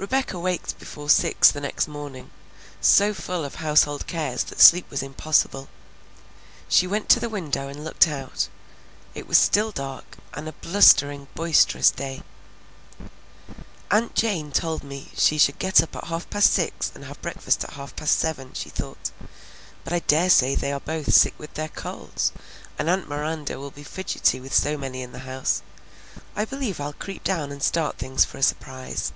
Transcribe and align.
Rebecca 0.00 0.38
waked 0.38 0.78
before 0.78 1.10
six 1.10 1.50
the 1.52 1.60
next 1.60 1.86
morning, 1.86 2.30
so 2.80 3.12
full 3.12 3.44
of 3.44 3.56
household 3.56 4.06
cares 4.06 4.42
that 4.44 4.58
sleep 4.58 4.88
was 4.90 5.02
impossible. 5.02 5.68
She 6.70 6.86
went 6.86 7.10
to 7.10 7.20
the 7.20 7.28
window 7.28 7.68
and 7.68 7.84
looked 7.84 8.08
out; 8.08 8.48
it 9.14 9.26
was 9.26 9.36
still 9.36 9.70
dark, 9.70 10.16
and 10.32 10.48
a 10.48 10.52
blustering, 10.52 11.28
boisterous 11.34 11.90
day. 11.90 12.22
"Aunt 13.90 14.14
Jane 14.14 14.52
told 14.52 14.82
me 14.82 15.12
she 15.18 15.36
should 15.36 15.58
get 15.58 15.82
up 15.82 15.94
at 15.94 16.04
half 16.04 16.30
past 16.30 16.50
six 16.54 16.90
and 16.94 17.04
have 17.04 17.20
breakfast 17.20 17.62
at 17.62 17.74
half 17.74 17.94
past 17.94 18.18
seven," 18.18 18.54
she 18.54 18.70
thought; 18.70 19.10
"but 19.84 19.92
I 19.92 19.98
daresay 19.98 20.54
they 20.54 20.72
are 20.72 20.80
both 20.80 21.12
sick 21.12 21.34
with 21.36 21.52
their 21.52 21.68
colds, 21.68 22.32
and 22.78 22.88
aunt 22.88 23.06
Miranda 23.06 23.58
will 23.58 23.70
be 23.70 23.84
fidgety 23.84 24.40
with 24.40 24.54
so 24.54 24.78
many 24.78 25.02
in 25.02 25.12
the 25.12 25.28
house. 25.28 25.60
I 26.34 26.46
believe 26.46 26.80
I'll 26.80 26.94
creep 26.94 27.22
down 27.22 27.52
and 27.52 27.62
start 27.62 27.98
things 27.98 28.24
for 28.24 28.38
a 28.38 28.42
surprise." 28.42 29.12